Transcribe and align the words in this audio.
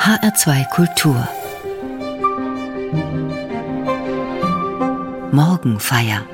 HR2 0.00 0.66
Kultur 0.70 1.28
Morgenfeier 5.30 6.24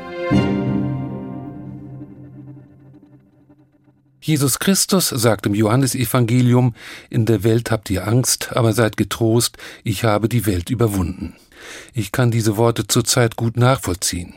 Jesus 4.20 4.60
Christus 4.60 5.08
sagt 5.08 5.46
im 5.46 5.54
Johannesevangelium, 5.54 6.76
in 7.10 7.26
der 7.26 7.42
Welt 7.42 7.72
habt 7.72 7.90
ihr 7.90 8.06
Angst, 8.06 8.50
aber 8.52 8.72
seid 8.72 8.96
getrost, 8.96 9.56
ich 9.82 10.04
habe 10.04 10.28
die 10.28 10.46
Welt 10.46 10.70
überwunden. 10.70 11.34
Ich 11.92 12.12
kann 12.12 12.30
diese 12.30 12.56
Worte 12.56 12.86
zurzeit 12.86 13.34
gut 13.34 13.56
nachvollziehen. 13.56 14.34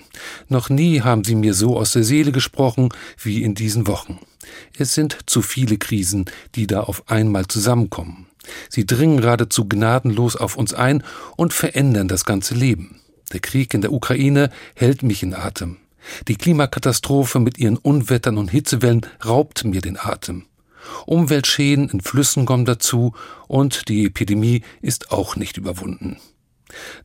Noch 0.48 0.72
nie 0.72 1.02
haben 1.02 1.24
sie 1.24 1.36
mir 1.36 1.54
so 1.54 1.78
aus 1.78 1.94
der 1.94 2.04
Seele 2.04 2.32
gesprochen 2.32 2.90
wie 3.22 3.44
in 3.44 3.54
diesen 3.54 3.86
Wochen. 3.86 4.18
Es 4.76 4.96
sind 4.96 5.20
zu 5.28 5.44
viele 5.44 5.78
Krisen, 5.78 6.26
die 6.56 6.66
da 6.66 6.82
auf 6.82 7.08
einmal 7.12 7.46
zusammenkommen. 7.46 8.26
Sie 8.70 8.86
dringen 8.86 9.22
geradezu 9.22 9.68
gnadenlos 9.68 10.36
auf 10.36 10.56
uns 10.56 10.74
ein 10.74 11.04
und 11.36 11.54
verändern 11.54 12.08
das 12.08 12.26
ganze 12.26 12.56
Leben. 12.56 13.02
Der 13.34 13.40
Krieg 13.40 13.74
in 13.74 13.82
der 13.82 13.94
Ukraine 13.94 14.50
hält 14.76 15.04
mich 15.04 15.24
in 15.24 15.34
Atem. 15.34 15.78
Die 16.28 16.36
Klimakatastrophe 16.36 17.40
mit 17.40 17.58
ihren 17.58 17.78
Unwettern 17.78 18.38
und 18.38 18.50
Hitzewellen 18.50 19.06
raubt 19.26 19.66
mir 19.66 19.82
den 19.82 19.98
Atem. 19.98 20.46
Umweltschäden 21.06 21.90
in 21.90 22.02
Flüssen 22.02 22.46
kommen 22.46 22.66
dazu 22.66 23.14
und 23.48 23.90
die 23.90 24.06
Epidemie 24.06 24.64
ist 24.82 25.12
auch 25.12 25.36
nicht 25.36 25.58
überwunden. 25.58 26.18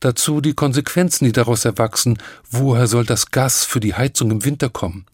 Dazu 0.01 0.41
die 0.41 0.55
Konsequenzen, 0.55 1.25
die 1.25 1.33
daraus 1.33 1.65
erwachsen. 1.65 2.19
Woher 2.51 2.87
soll 2.87 3.07
das 3.07 3.31
Gas 3.31 3.65
für 3.65 3.81
die 3.81 3.95
Heizung 3.95 4.31
im 4.31 4.45
Winter 4.45 4.69
kommen? 4.69 5.07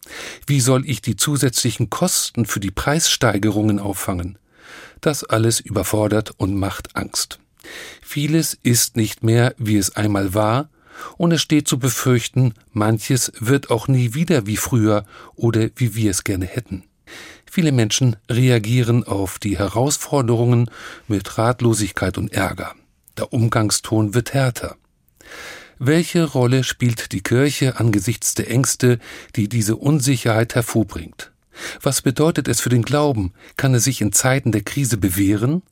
Wie 0.45 0.59
soll 0.59 0.87
ich 0.87 1.01
die 1.01 1.15
zusätzlichen 1.15 1.89
Kosten 1.89 2.45
für 2.45 2.59
die 2.59 2.71
Preissteigerungen 2.71 3.79
auffangen? 3.79 4.37
Das 5.01 5.23
alles 5.23 5.59
überfordert 5.59 6.31
und 6.37 6.55
macht 6.55 6.95
Angst. 6.95 7.39
Vieles 8.01 8.57
ist 8.63 8.95
nicht 8.97 9.23
mehr, 9.23 9.53
wie 9.57 9.77
es 9.77 9.95
einmal 9.95 10.33
war, 10.33 10.69
und 11.17 11.31
es 11.31 11.41
steht 11.41 11.67
zu 11.67 11.79
befürchten, 11.79 12.53
manches 12.73 13.31
wird 13.39 13.69
auch 13.71 13.87
nie 13.87 14.13
wieder 14.13 14.45
wie 14.45 14.57
früher 14.57 15.05
oder 15.35 15.69
wie 15.75 15.95
wir 15.95 16.11
es 16.11 16.23
gerne 16.23 16.45
hätten. 16.45 16.83
Viele 17.49 17.71
Menschen 17.71 18.15
reagieren 18.29 19.03
auf 19.03 19.39
die 19.39 19.57
Herausforderungen 19.57 20.69
mit 21.07 21.37
Ratlosigkeit 21.37 22.17
und 22.17 22.31
Ärger. 22.31 22.75
Der 23.17 23.33
Umgangston 23.33 24.13
wird 24.13 24.33
härter. 24.33 24.77
Welche 25.77 26.23
Rolle 26.23 26.63
spielt 26.63 27.11
die 27.11 27.23
Kirche 27.23 27.79
angesichts 27.79 28.35
der 28.35 28.49
Ängste, 28.49 28.99
die 29.35 29.49
diese 29.49 29.75
Unsicherheit 29.75 30.55
hervorbringt? 30.55 31.30
Was 31.81 32.01
bedeutet 32.01 32.47
es 32.47 32.61
für 32.61 32.69
den 32.69 32.83
Glauben? 32.83 33.33
Kann 33.57 33.73
er 33.73 33.79
sich 33.79 34.01
in 34.01 34.11
Zeiten 34.11 34.51
der 34.51 34.63
Krise 34.63 34.97
bewähren? 34.97 35.63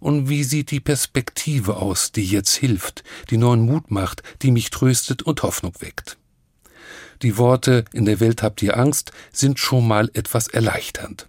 Und 0.00 0.28
wie 0.28 0.42
sieht 0.42 0.70
die 0.72 0.80
Perspektive 0.80 1.76
aus, 1.76 2.10
die 2.10 2.24
jetzt 2.24 2.54
hilft, 2.54 3.04
die 3.30 3.36
neuen 3.36 3.60
Mut 3.60 3.90
macht, 3.90 4.22
die 4.42 4.50
mich 4.50 4.70
tröstet 4.70 5.22
und 5.22 5.42
Hoffnung 5.42 5.74
weckt? 5.78 6.18
Die 7.22 7.38
Worte 7.38 7.84
In 7.92 8.04
der 8.04 8.18
Welt 8.18 8.42
habt 8.42 8.62
ihr 8.62 8.76
Angst 8.76 9.12
sind 9.32 9.60
schon 9.60 9.86
mal 9.86 10.10
etwas 10.12 10.48
erleichternd. 10.48 11.28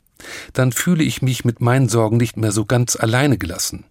Dann 0.54 0.72
fühle 0.72 1.04
ich 1.04 1.22
mich 1.22 1.46
mit 1.46 1.62
meinen 1.62 1.88
Sorgen 1.88 2.18
nicht 2.18 2.38
mehr 2.38 2.52
so 2.52 2.66
ganz 2.66 2.96
alleine 2.96 3.38
gelassen. 3.38 3.86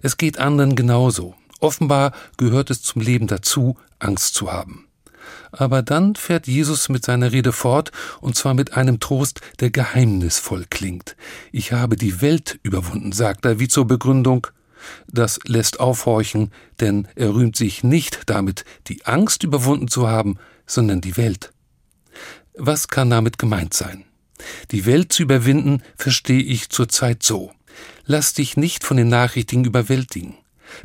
Es 0.00 0.16
geht 0.16 0.38
anderen 0.38 0.76
genauso. 0.76 1.34
Offenbar 1.60 2.12
gehört 2.38 2.70
es 2.70 2.82
zum 2.82 3.02
Leben 3.02 3.26
dazu, 3.26 3.76
Angst 3.98 4.34
zu 4.34 4.50
haben. 4.50 4.86
Aber 5.50 5.82
dann 5.82 6.14
fährt 6.14 6.46
Jesus 6.46 6.88
mit 6.88 7.04
seiner 7.04 7.32
Rede 7.32 7.52
fort, 7.52 7.92
und 8.20 8.36
zwar 8.36 8.54
mit 8.54 8.76
einem 8.76 9.00
Trost, 9.00 9.40
der 9.60 9.70
geheimnisvoll 9.70 10.66
klingt. 10.70 11.16
Ich 11.50 11.72
habe 11.72 11.96
die 11.96 12.20
Welt 12.20 12.58
überwunden, 12.62 13.12
sagt 13.12 13.44
er, 13.44 13.58
wie 13.58 13.68
zur 13.68 13.86
Begründung. 13.86 14.46
Das 15.06 15.38
lässt 15.46 15.80
aufhorchen, 15.80 16.50
denn 16.80 17.06
er 17.14 17.34
rühmt 17.34 17.56
sich 17.56 17.84
nicht 17.84 18.22
damit, 18.26 18.64
die 18.88 19.04
Angst 19.06 19.44
überwunden 19.44 19.88
zu 19.88 20.08
haben, 20.08 20.38
sondern 20.66 21.00
die 21.00 21.16
Welt. 21.16 21.52
Was 22.54 22.88
kann 22.88 23.10
damit 23.10 23.38
gemeint 23.38 23.74
sein? 23.74 24.04
Die 24.70 24.86
Welt 24.86 25.12
zu 25.12 25.22
überwinden 25.22 25.82
verstehe 25.96 26.42
ich 26.42 26.68
zurzeit 26.68 27.22
so. 27.22 27.52
Lass 28.04 28.34
dich 28.34 28.56
nicht 28.56 28.84
von 28.84 28.96
den 28.96 29.08
Nachrichten 29.08 29.64
überwältigen. 29.64 30.36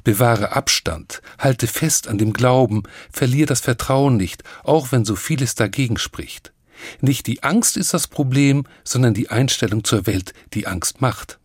Bewahre 0.03 0.55
Abstand, 0.55 1.21
halte 1.39 1.67
fest 1.67 2.07
an 2.07 2.17
dem 2.17 2.33
Glauben, 2.33 2.83
verlier 3.11 3.45
das 3.45 3.61
Vertrauen 3.61 4.17
nicht, 4.17 4.43
auch 4.63 4.91
wenn 4.91 5.05
so 5.05 5.15
vieles 5.15 5.55
dagegen 5.55 5.97
spricht. 5.97 6.51
Nicht 7.01 7.27
die 7.27 7.43
Angst 7.43 7.77
ist 7.77 7.93
das 7.93 8.07
Problem, 8.07 8.65
sondern 8.83 9.13
die 9.13 9.29
Einstellung 9.29 9.83
zur 9.83 10.05
Welt, 10.05 10.33
die 10.53 10.67
Angst 10.67 11.01
macht. 11.01 11.39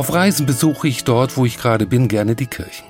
Auf 0.00 0.14
Reisen 0.14 0.46
besuche 0.46 0.88
ich 0.88 1.04
dort, 1.04 1.36
wo 1.36 1.44
ich 1.44 1.58
gerade 1.58 1.84
bin, 1.84 2.08
gerne 2.08 2.34
die 2.34 2.46
Kirchen. 2.46 2.86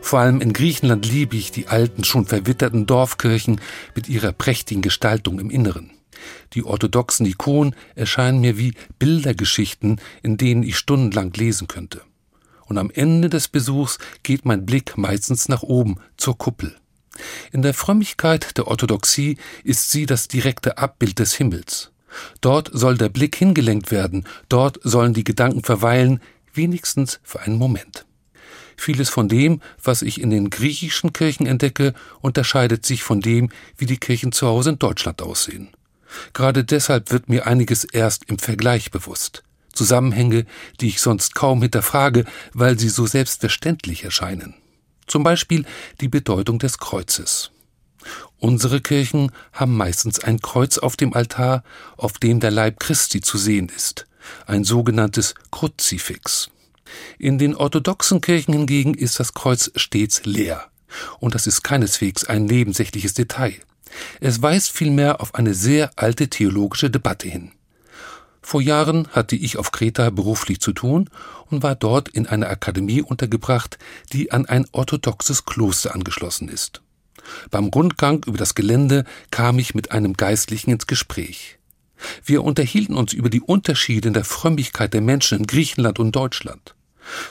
Vor 0.00 0.20
allem 0.20 0.40
in 0.40 0.54
Griechenland 0.54 1.04
liebe 1.04 1.36
ich 1.36 1.52
die 1.52 1.68
alten, 1.68 2.02
schon 2.02 2.24
verwitterten 2.24 2.86
Dorfkirchen 2.86 3.60
mit 3.94 4.08
ihrer 4.08 4.32
prächtigen 4.32 4.80
Gestaltung 4.80 5.38
im 5.38 5.50
Inneren. 5.50 5.90
Die 6.54 6.64
orthodoxen 6.64 7.26
Ikonen 7.26 7.76
erscheinen 7.94 8.40
mir 8.40 8.56
wie 8.56 8.72
Bildergeschichten, 8.98 10.00
in 10.22 10.38
denen 10.38 10.62
ich 10.62 10.78
stundenlang 10.78 11.30
lesen 11.34 11.68
könnte. 11.68 12.00
Und 12.64 12.78
am 12.78 12.90
Ende 12.90 13.28
des 13.28 13.48
Besuchs 13.48 13.98
geht 14.22 14.46
mein 14.46 14.64
Blick 14.64 14.96
meistens 14.96 15.50
nach 15.50 15.62
oben 15.62 15.96
zur 16.16 16.38
Kuppel. 16.38 16.74
In 17.52 17.60
der 17.60 17.74
Frömmigkeit 17.74 18.56
der 18.56 18.66
Orthodoxie 18.66 19.36
ist 19.62 19.90
sie 19.90 20.06
das 20.06 20.26
direkte 20.26 20.78
Abbild 20.78 21.18
des 21.18 21.34
Himmels. 21.34 21.90
Dort 22.40 22.70
soll 22.72 22.96
der 22.96 23.10
Blick 23.10 23.36
hingelenkt 23.36 23.90
werden, 23.90 24.24
dort 24.48 24.80
sollen 24.82 25.12
die 25.12 25.24
Gedanken 25.24 25.62
verweilen, 25.62 26.20
wenigstens 26.56 27.20
für 27.22 27.40
einen 27.40 27.56
Moment. 27.56 28.06
Vieles 28.76 29.08
von 29.08 29.28
dem, 29.28 29.62
was 29.82 30.02
ich 30.02 30.20
in 30.20 30.30
den 30.30 30.50
griechischen 30.50 31.12
Kirchen 31.12 31.46
entdecke, 31.46 31.94
unterscheidet 32.20 32.84
sich 32.84 33.02
von 33.02 33.20
dem, 33.20 33.50
wie 33.76 33.86
die 33.86 33.96
Kirchen 33.96 34.32
zu 34.32 34.46
Hause 34.46 34.70
in 34.70 34.78
Deutschland 34.78 35.22
aussehen. 35.22 35.68
Gerade 36.32 36.64
deshalb 36.64 37.10
wird 37.10 37.28
mir 37.28 37.46
einiges 37.46 37.84
erst 37.84 38.24
im 38.28 38.38
Vergleich 38.38 38.90
bewusst. 38.90 39.42
Zusammenhänge, 39.72 40.46
die 40.80 40.88
ich 40.88 41.00
sonst 41.00 41.34
kaum 41.34 41.62
hinterfrage, 41.62 42.24
weil 42.52 42.78
sie 42.78 42.88
so 42.88 43.06
selbstverständlich 43.06 44.04
erscheinen. 44.04 44.54
Zum 45.06 45.22
Beispiel 45.22 45.64
die 46.00 46.08
Bedeutung 46.08 46.58
des 46.58 46.78
Kreuzes. 46.78 47.52
Unsere 48.38 48.80
Kirchen 48.80 49.32
haben 49.52 49.76
meistens 49.76 50.20
ein 50.20 50.40
Kreuz 50.40 50.78
auf 50.78 50.96
dem 50.96 51.14
Altar, 51.14 51.64
auf 51.96 52.18
dem 52.18 52.40
der 52.40 52.50
Leib 52.50 52.80
Christi 52.80 53.20
zu 53.20 53.38
sehen 53.38 53.70
ist, 53.74 54.06
ein 54.46 54.64
sogenanntes 54.64 55.34
Kruzifix. 55.50 56.50
In 57.18 57.38
den 57.38 57.54
orthodoxen 57.54 58.20
Kirchen 58.20 58.52
hingegen 58.52 58.94
ist 58.94 59.18
das 59.18 59.34
Kreuz 59.34 59.70
stets 59.76 60.24
leer. 60.24 60.64
Und 61.18 61.34
das 61.34 61.46
ist 61.46 61.62
keineswegs 61.62 62.24
ein 62.24 62.44
nebensächliches 62.44 63.14
Detail. 63.14 63.54
Es 64.20 64.42
weist 64.42 64.72
vielmehr 64.72 65.20
auf 65.20 65.34
eine 65.34 65.54
sehr 65.54 65.90
alte 65.96 66.28
theologische 66.28 66.90
Debatte 66.90 67.28
hin. 67.28 67.52
Vor 68.42 68.62
Jahren 68.62 69.08
hatte 69.08 69.34
ich 69.34 69.56
auf 69.56 69.72
Kreta 69.72 70.10
beruflich 70.10 70.60
zu 70.60 70.72
tun 70.72 71.10
und 71.50 71.64
war 71.64 71.74
dort 71.74 72.08
in 72.08 72.26
einer 72.28 72.48
Akademie 72.48 73.02
untergebracht, 73.02 73.78
die 74.12 74.30
an 74.30 74.46
ein 74.46 74.66
orthodoxes 74.70 75.46
Kloster 75.46 75.94
angeschlossen 75.94 76.48
ist. 76.48 76.80
Beim 77.50 77.66
Rundgang 77.66 78.22
über 78.24 78.38
das 78.38 78.54
Gelände 78.54 79.04
kam 79.32 79.58
ich 79.58 79.74
mit 79.74 79.90
einem 79.90 80.12
Geistlichen 80.12 80.70
ins 80.70 80.86
Gespräch. 80.86 81.58
Wir 82.24 82.44
unterhielten 82.44 82.96
uns 82.96 83.12
über 83.12 83.30
die 83.30 83.40
Unterschiede 83.40 84.08
in 84.08 84.14
der 84.14 84.24
Frömmigkeit 84.24 84.92
der 84.92 85.00
Menschen 85.00 85.38
in 85.38 85.46
Griechenland 85.46 85.98
und 85.98 86.14
Deutschland. 86.14 86.74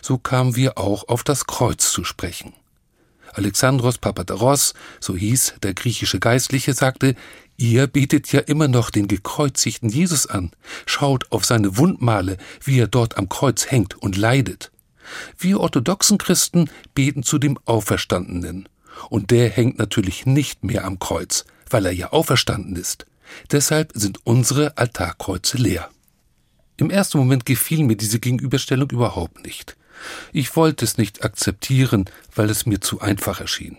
So 0.01 0.17
kamen 0.17 0.55
wir 0.55 0.77
auch 0.77 1.07
auf 1.07 1.23
das 1.23 1.47
Kreuz 1.47 1.91
zu 1.91 2.03
sprechen. 2.03 2.53
Alexandros 3.33 3.97
Papateros, 3.97 4.73
so 5.01 5.15
hieß 5.15 5.55
der 5.61 5.73
griechische 5.73 6.19
Geistliche, 6.19 6.73
sagte, 6.73 7.15
ihr 7.57 7.87
betet 7.87 8.31
ja 8.31 8.39
immer 8.39 8.69
noch 8.69 8.89
den 8.89 9.09
gekreuzigten 9.09 9.89
Jesus 9.89 10.25
an, 10.25 10.51
schaut 10.85 11.31
auf 11.31 11.43
seine 11.43 11.77
Wundmale, 11.77 12.37
wie 12.63 12.79
er 12.79 12.87
dort 12.87 13.17
am 13.17 13.27
Kreuz 13.27 13.69
hängt 13.69 14.01
und 14.01 14.15
leidet. 14.15 14.71
Wir 15.37 15.59
orthodoxen 15.59 16.17
Christen 16.17 16.69
beten 16.93 17.23
zu 17.23 17.37
dem 17.37 17.59
Auferstandenen, 17.65 18.69
und 19.09 19.31
der 19.31 19.49
hängt 19.49 19.77
natürlich 19.77 20.25
nicht 20.25 20.63
mehr 20.63 20.85
am 20.85 20.99
Kreuz, 20.99 21.43
weil 21.69 21.85
er 21.85 21.91
ja 21.91 22.11
auferstanden 22.13 22.77
ist. 22.77 23.05
Deshalb 23.51 23.91
sind 23.93 24.19
unsere 24.23 24.77
Altarkreuze 24.77 25.57
leer. 25.57 25.89
Im 26.77 26.89
ersten 26.89 27.17
Moment 27.17 27.45
gefiel 27.45 27.83
mir 27.83 27.95
diese 27.95 28.19
Gegenüberstellung 28.19 28.89
überhaupt 28.89 29.45
nicht. 29.45 29.77
Ich 30.33 30.55
wollte 30.55 30.83
es 30.83 30.97
nicht 30.97 31.23
akzeptieren, 31.23 32.05
weil 32.35 32.49
es 32.49 32.65
mir 32.65 32.81
zu 32.81 32.99
einfach 32.99 33.39
erschien. 33.39 33.77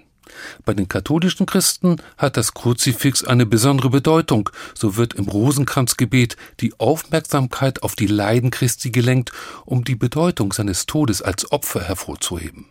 Bei 0.65 0.75
den 0.75 0.89
katholischen 0.89 1.47
Christen 1.47 1.97
hat 2.19 2.37
das 2.37 2.53
Kruzifix 2.53 3.25
eine 3.25 3.47
besondere 3.47 3.91
Bedeutung, 3.91 4.51
so 4.75 4.97
wird 4.97 5.15
im 5.15 5.29
Rosenkranzgebet 5.29 6.37
die 6.61 6.79
Aufmerksamkeit 6.79 7.83
auf 7.83 7.95
die 7.95 8.07
Leiden 8.07 8.51
Christi 8.51 8.91
gelenkt, 8.91 9.33
um 9.65 9.85
die 9.85 9.95
Bedeutung 9.95 10.53
seines 10.53 10.87
Todes 10.87 11.23
als 11.23 11.51
Opfer 11.53 11.83
hervorzuheben. 11.83 12.67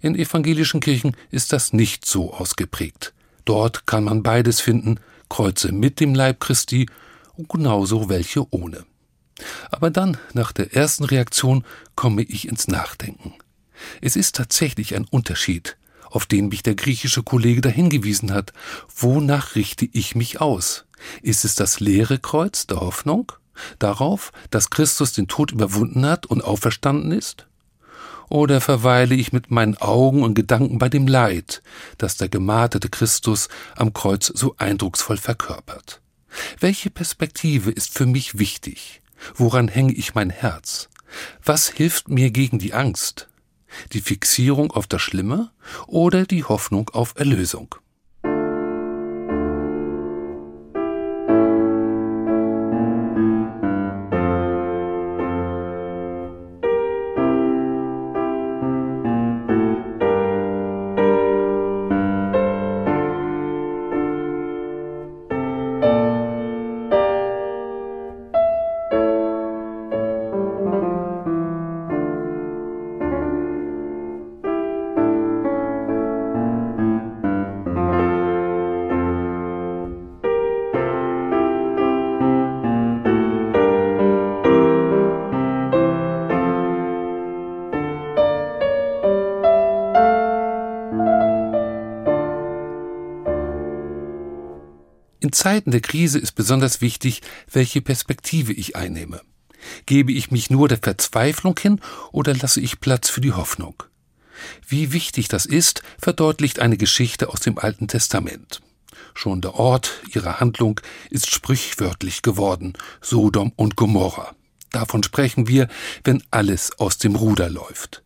In 0.00 0.14
evangelischen 0.14 0.80
Kirchen 0.80 1.16
ist 1.30 1.52
das 1.52 1.72
nicht 1.72 2.04
so 2.04 2.34
ausgeprägt. 2.34 3.14
Dort 3.44 3.86
kann 3.86 4.04
man 4.04 4.22
beides 4.22 4.60
finden, 4.60 5.00
Kreuze 5.34 5.72
mit 5.72 5.98
dem 5.98 6.14
Leib 6.14 6.38
Christi 6.38 6.88
und 7.34 7.48
genauso 7.48 8.08
welche 8.08 8.46
ohne. 8.54 8.84
Aber 9.72 9.90
dann, 9.90 10.16
nach 10.32 10.52
der 10.52 10.74
ersten 10.74 11.02
Reaktion, 11.02 11.64
komme 11.96 12.22
ich 12.22 12.46
ins 12.46 12.68
Nachdenken. 12.68 13.34
Es 14.00 14.14
ist 14.14 14.36
tatsächlich 14.36 14.94
ein 14.94 15.06
Unterschied, 15.10 15.76
auf 16.04 16.26
den 16.26 16.50
mich 16.50 16.62
der 16.62 16.76
griechische 16.76 17.24
Kollege 17.24 17.62
da 17.62 17.68
hingewiesen 17.68 18.32
hat. 18.32 18.52
Wonach 18.96 19.56
richte 19.56 19.88
ich 19.90 20.14
mich 20.14 20.40
aus? 20.40 20.84
Ist 21.20 21.44
es 21.44 21.56
das 21.56 21.80
leere 21.80 22.20
Kreuz 22.20 22.68
der 22.68 22.78
Hoffnung? 22.78 23.32
Darauf, 23.80 24.30
dass 24.50 24.70
Christus 24.70 25.14
den 25.14 25.26
Tod 25.26 25.50
überwunden 25.50 26.06
hat 26.06 26.26
und 26.26 26.44
auferstanden 26.44 27.10
ist? 27.10 27.48
Oder 28.28 28.60
verweile 28.60 29.14
ich 29.14 29.32
mit 29.32 29.50
meinen 29.50 29.76
Augen 29.76 30.22
und 30.22 30.34
Gedanken 30.34 30.78
bei 30.78 30.88
dem 30.88 31.06
Leid, 31.06 31.62
das 31.98 32.16
der 32.16 32.28
gemarterte 32.28 32.88
Christus 32.88 33.48
am 33.76 33.92
Kreuz 33.92 34.26
so 34.26 34.54
eindrucksvoll 34.58 35.16
verkörpert? 35.16 36.00
Welche 36.58 36.90
Perspektive 36.90 37.70
ist 37.70 37.96
für 37.96 38.06
mich 38.06 38.38
wichtig? 38.38 39.02
Woran 39.34 39.68
hänge 39.68 39.92
ich 39.92 40.14
mein 40.14 40.30
Herz? 40.30 40.88
Was 41.44 41.68
hilft 41.68 42.08
mir 42.08 42.30
gegen 42.30 42.58
die 42.58 42.74
Angst? 42.74 43.28
Die 43.92 44.00
Fixierung 44.00 44.70
auf 44.70 44.86
das 44.86 45.02
Schlimme 45.02 45.50
oder 45.86 46.24
die 46.24 46.44
Hoffnung 46.44 46.90
auf 46.90 47.14
Erlösung? 47.16 47.74
Zeiten 95.34 95.70
der 95.70 95.80
Krise 95.80 96.18
ist 96.18 96.32
besonders 96.32 96.80
wichtig, 96.80 97.20
welche 97.50 97.82
Perspektive 97.82 98.52
ich 98.52 98.76
einnehme. 98.76 99.20
Gebe 99.86 100.12
ich 100.12 100.30
mich 100.30 100.50
nur 100.50 100.68
der 100.68 100.78
Verzweiflung 100.78 101.58
hin 101.58 101.80
oder 102.12 102.34
lasse 102.34 102.60
ich 102.60 102.80
Platz 102.80 103.10
für 103.10 103.20
die 103.20 103.32
Hoffnung? 103.32 103.82
Wie 104.66 104.92
wichtig 104.92 105.28
das 105.28 105.46
ist, 105.46 105.82
verdeutlicht 105.98 106.58
eine 106.58 106.76
Geschichte 106.76 107.28
aus 107.28 107.40
dem 107.40 107.58
Alten 107.58 107.88
Testament. 107.88 108.60
Schon 109.14 109.40
der 109.40 109.54
Ort 109.54 110.02
ihrer 110.12 110.40
Handlung 110.40 110.80
ist 111.10 111.30
sprichwörtlich 111.30 112.22
geworden, 112.22 112.74
Sodom 113.00 113.52
und 113.56 113.76
Gomorra. 113.76 114.34
Davon 114.70 115.02
sprechen 115.02 115.46
wir, 115.46 115.68
wenn 116.02 116.22
alles 116.30 116.78
aus 116.78 116.98
dem 116.98 117.14
Ruder 117.14 117.48
läuft. 117.48 118.03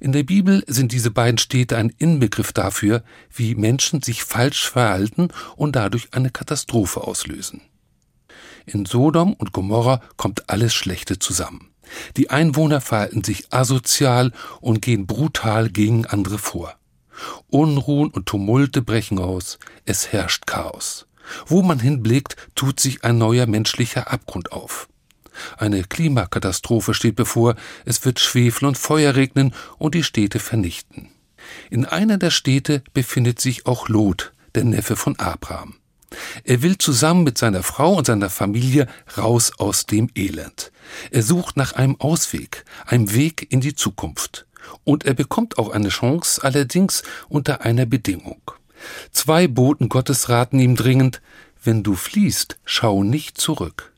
In 0.00 0.12
der 0.12 0.22
Bibel 0.22 0.64
sind 0.66 0.92
diese 0.92 1.10
beiden 1.10 1.38
Städte 1.38 1.76
ein 1.76 1.90
Inbegriff 1.98 2.52
dafür, 2.52 3.02
wie 3.34 3.54
Menschen 3.54 4.02
sich 4.02 4.24
falsch 4.24 4.68
verhalten 4.68 5.28
und 5.56 5.76
dadurch 5.76 6.08
eine 6.12 6.30
Katastrophe 6.30 7.02
auslösen. 7.02 7.60
In 8.66 8.86
Sodom 8.86 9.34
und 9.34 9.52
Gomorra 9.52 10.00
kommt 10.16 10.48
alles 10.48 10.74
Schlechte 10.74 11.18
zusammen. 11.18 11.70
Die 12.16 12.30
Einwohner 12.30 12.80
verhalten 12.80 13.22
sich 13.22 13.52
asozial 13.52 14.32
und 14.60 14.80
gehen 14.80 15.06
brutal 15.06 15.68
gegen 15.68 16.06
andere 16.06 16.38
vor. 16.38 16.74
Unruhen 17.48 18.10
und 18.10 18.26
Tumulte 18.26 18.82
brechen 18.82 19.18
aus, 19.18 19.58
es 19.84 20.12
herrscht 20.12 20.46
Chaos. 20.46 21.06
Wo 21.46 21.62
man 21.62 21.78
hinblickt, 21.78 22.36
tut 22.54 22.80
sich 22.80 23.04
ein 23.04 23.18
neuer 23.18 23.46
menschlicher 23.46 24.10
Abgrund 24.10 24.52
auf. 24.52 24.88
Eine 25.56 25.84
Klimakatastrophe 25.84 26.94
steht 26.94 27.16
bevor, 27.16 27.56
es 27.84 28.04
wird 28.04 28.20
Schwefel 28.20 28.66
und 28.66 28.78
Feuer 28.78 29.14
regnen 29.14 29.54
und 29.78 29.94
die 29.94 30.04
Städte 30.04 30.38
vernichten. 30.38 31.08
In 31.70 31.84
einer 31.84 32.18
der 32.18 32.30
Städte 32.30 32.82
befindet 32.92 33.40
sich 33.40 33.66
auch 33.66 33.88
Lot, 33.88 34.32
der 34.54 34.64
Neffe 34.64 34.96
von 34.96 35.18
Abraham. 35.18 35.74
Er 36.44 36.62
will 36.62 36.78
zusammen 36.78 37.24
mit 37.24 37.38
seiner 37.38 37.62
Frau 37.62 37.94
und 37.94 38.06
seiner 38.06 38.30
Familie 38.30 38.86
raus 39.16 39.52
aus 39.58 39.86
dem 39.86 40.10
Elend. 40.14 40.70
Er 41.10 41.22
sucht 41.22 41.56
nach 41.56 41.72
einem 41.72 42.00
Ausweg, 42.00 42.64
einem 42.86 43.12
Weg 43.12 43.50
in 43.50 43.60
die 43.60 43.74
Zukunft. 43.74 44.46
Und 44.84 45.04
er 45.04 45.14
bekommt 45.14 45.58
auch 45.58 45.70
eine 45.70 45.88
Chance, 45.88 46.42
allerdings 46.42 47.02
unter 47.28 47.62
einer 47.62 47.86
Bedingung. 47.86 48.40
Zwei 49.10 49.48
Boten 49.48 49.88
Gottes 49.88 50.28
raten 50.28 50.58
ihm 50.58 50.76
dringend, 50.76 51.20
wenn 51.62 51.82
du 51.82 51.94
fliehst, 51.94 52.58
schau 52.64 53.02
nicht 53.02 53.38
zurück. 53.38 53.93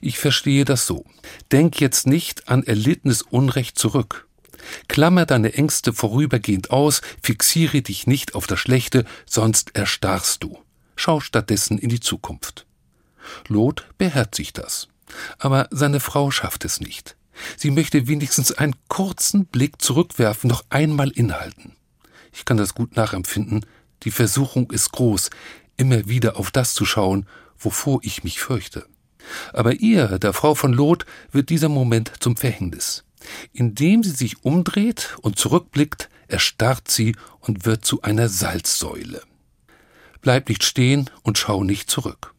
Ich 0.00 0.18
verstehe 0.18 0.64
das 0.64 0.86
so. 0.86 1.04
Denk 1.50 1.80
jetzt 1.80 2.06
nicht 2.06 2.48
an 2.48 2.62
erlittenes 2.62 3.22
Unrecht 3.22 3.78
zurück. 3.78 4.28
Klammer 4.88 5.26
deine 5.26 5.54
Ängste 5.54 5.92
vorübergehend 5.92 6.70
aus, 6.70 7.02
fixiere 7.22 7.82
dich 7.82 8.06
nicht 8.06 8.34
auf 8.34 8.46
das 8.46 8.60
Schlechte, 8.60 9.04
sonst 9.26 9.74
erstarrst 9.74 10.42
du. 10.42 10.58
Schau 10.96 11.20
stattdessen 11.20 11.78
in 11.78 11.88
die 11.88 12.00
Zukunft. 12.00 12.66
Lot 13.48 13.86
beherzigt 13.98 14.58
das. 14.58 14.88
Aber 15.38 15.68
seine 15.70 16.00
Frau 16.00 16.30
schafft 16.30 16.64
es 16.64 16.80
nicht. 16.80 17.16
Sie 17.56 17.70
möchte 17.70 18.06
wenigstens 18.08 18.52
einen 18.52 18.76
kurzen 18.88 19.46
Blick 19.46 19.80
zurückwerfen, 19.80 20.48
noch 20.48 20.64
einmal 20.68 21.10
inhalten. 21.10 21.76
Ich 22.32 22.44
kann 22.44 22.56
das 22.56 22.74
gut 22.74 22.96
nachempfinden. 22.96 23.66
Die 24.04 24.10
Versuchung 24.10 24.70
ist 24.70 24.92
groß, 24.92 25.30
immer 25.76 26.08
wieder 26.08 26.36
auf 26.36 26.50
das 26.50 26.74
zu 26.74 26.84
schauen, 26.84 27.26
wovor 27.58 28.00
ich 28.02 28.24
mich 28.24 28.40
fürchte. 28.40 28.86
Aber 29.52 29.74
ihr, 29.74 30.18
der 30.18 30.32
Frau 30.32 30.54
von 30.54 30.72
Lot, 30.72 31.06
wird 31.30 31.50
dieser 31.50 31.68
Moment 31.68 32.12
zum 32.20 32.36
Verhängnis. 32.36 33.04
Indem 33.52 34.02
sie 34.02 34.10
sich 34.10 34.44
umdreht 34.44 35.16
und 35.22 35.38
zurückblickt, 35.38 36.08
erstarrt 36.28 36.90
sie 36.90 37.14
und 37.40 37.64
wird 37.66 37.84
zu 37.84 38.02
einer 38.02 38.28
Salzsäule. 38.28 39.22
Bleib 40.20 40.48
nicht 40.48 40.64
stehen 40.64 41.10
und 41.22 41.38
schau 41.38 41.64
nicht 41.64 41.90
zurück. 41.90 42.32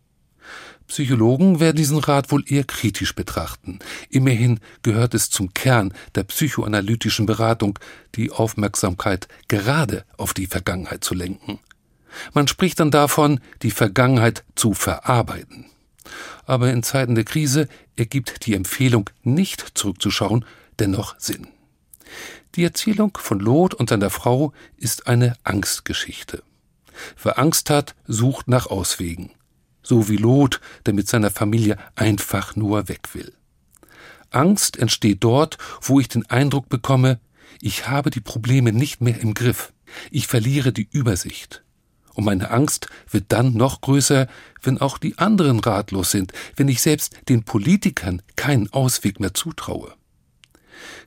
Psychologen 0.87 1.59
werden 1.59 1.77
diesen 1.77 1.97
Rat 1.97 2.31
wohl 2.31 2.43
eher 2.45 2.65
kritisch 2.65 3.15
betrachten. 3.15 3.79
Immerhin 4.09 4.59
gehört 4.83 5.13
es 5.13 5.29
zum 5.29 5.53
Kern 5.53 5.93
der 6.15 6.23
psychoanalytischen 6.23 7.25
Beratung, 7.25 7.79
die 8.15 8.31
Aufmerksamkeit 8.31 9.27
gerade 9.47 10.05
auf 10.17 10.33
die 10.33 10.47
Vergangenheit 10.47 11.03
zu 11.03 11.15
lenken. 11.15 11.59
Man 12.33 12.47
spricht 12.47 12.79
dann 12.79 12.91
davon, 12.91 13.39
die 13.63 13.71
Vergangenheit 13.71 14.43
zu 14.55 14.73
verarbeiten. 14.73 15.65
Aber 16.45 16.72
in 16.72 16.83
Zeiten 16.83 17.15
der 17.15 17.24
Krise 17.24 17.67
ergibt 17.95 18.45
die 18.45 18.53
Empfehlung, 18.53 19.10
nicht 19.24 19.77
zurückzuschauen, 19.77 20.45
dennoch 20.79 21.15
Sinn. 21.17 21.48
Die 22.55 22.63
Erzählung 22.63 23.17
von 23.19 23.39
Lot 23.39 23.74
und 23.74 23.89
seiner 23.89 24.10
Frau 24.10 24.53
ist 24.77 25.07
eine 25.07 25.36
Angstgeschichte. 25.43 26.43
Wer 27.22 27.39
Angst 27.39 27.69
hat, 27.69 27.95
sucht 28.07 28.48
nach 28.48 28.67
Auswegen. 28.67 29.31
So 29.81 30.07
wie 30.07 30.17
Lot, 30.17 30.62
der 30.86 30.93
mit 30.93 31.07
seiner 31.07 31.31
Familie 31.31 31.77
einfach 31.95 32.55
nur 32.55 32.88
weg 32.88 33.13
will. 33.13 33.33
Angst 34.29 34.77
entsteht 34.77 35.24
dort, 35.24 35.57
wo 35.81 36.00
ich 36.00 36.07
den 36.07 36.29
Eindruck 36.29 36.69
bekomme, 36.69 37.19
ich 37.62 37.88
habe 37.88 38.10
die 38.10 38.22
Probleme 38.22 38.72
nicht 38.72 39.01
mehr 39.01 39.19
im 39.19 39.33
Griff. 39.33 39.74
Ich 40.12 40.27
verliere 40.27 40.74
die 40.74 40.88
Übersicht. 40.91 41.63
Und 42.13 42.25
meine 42.25 42.51
Angst 42.51 42.88
wird 43.10 43.25
dann 43.29 43.53
noch 43.53 43.82
größer, 43.82 44.27
wenn 44.62 44.79
auch 44.79 44.98
die 44.98 45.17
anderen 45.17 45.60
ratlos 45.60 46.12
sind, 46.12 46.32
wenn 46.55 46.67
ich 46.67 46.82
selbst 46.82 47.13
den 47.27 47.43
Politikern 47.43 48.22
keinen 48.36 48.72
Ausweg 48.72 49.20
mehr 49.20 49.34
zutraue. 49.34 49.93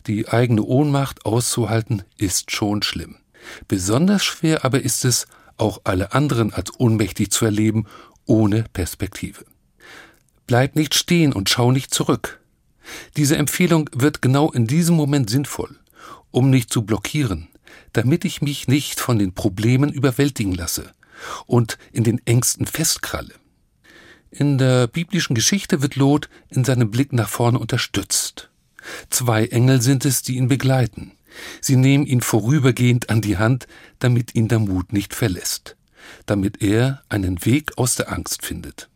Die 0.06 0.28
eigene 0.28 0.62
Ohnmacht 0.62 1.24
auszuhalten 1.26 2.02
ist 2.18 2.50
schon 2.50 2.82
schlimm. 2.82 3.16
Besonders 3.68 4.24
schwer 4.24 4.64
aber 4.64 4.82
ist 4.82 5.04
es, 5.04 5.26
auch 5.58 5.80
alle 5.84 6.12
anderen 6.12 6.52
als 6.52 6.78
ohnmächtig 6.78 7.30
zu 7.30 7.44
erleben, 7.44 7.86
ohne 8.26 8.64
Perspektive. 8.72 9.44
Bleib 10.46 10.76
nicht 10.76 10.94
stehen 10.94 11.32
und 11.32 11.48
schau 11.48 11.72
nicht 11.72 11.94
zurück. 11.94 12.40
Diese 13.16 13.36
Empfehlung 13.36 13.90
wird 13.92 14.22
genau 14.22 14.50
in 14.50 14.66
diesem 14.66 14.96
Moment 14.96 15.30
sinnvoll, 15.30 15.78
um 16.30 16.50
nicht 16.50 16.72
zu 16.72 16.82
blockieren, 16.82 17.48
damit 17.92 18.24
ich 18.24 18.42
mich 18.42 18.68
nicht 18.68 19.00
von 19.00 19.18
den 19.18 19.32
Problemen 19.32 19.92
überwältigen 19.92 20.54
lasse 20.54 20.92
und 21.46 21.78
in 21.92 22.04
den 22.04 22.20
Ängsten 22.26 22.66
festkralle. 22.66 23.34
In 24.30 24.58
der 24.58 24.86
biblischen 24.86 25.34
Geschichte 25.34 25.82
wird 25.82 25.96
Lot 25.96 26.28
in 26.48 26.64
seinem 26.64 26.90
Blick 26.90 27.12
nach 27.12 27.28
vorne 27.28 27.58
unterstützt. 27.58 28.50
Zwei 29.10 29.46
Engel 29.46 29.80
sind 29.80 30.04
es, 30.04 30.22
die 30.22 30.36
ihn 30.36 30.48
begleiten. 30.48 31.12
Sie 31.60 31.76
nehmen 31.76 32.06
ihn 32.06 32.20
vorübergehend 32.20 33.10
an 33.10 33.20
die 33.20 33.38
Hand, 33.38 33.66
damit 33.98 34.34
ihn 34.34 34.48
der 34.48 34.58
Mut 34.58 34.92
nicht 34.92 35.14
verlässt, 35.14 35.76
damit 36.26 36.62
er 36.62 37.02
einen 37.08 37.44
Weg 37.44 37.78
aus 37.78 37.94
der 37.94 38.12
Angst 38.12 38.44
findet. 38.44 38.88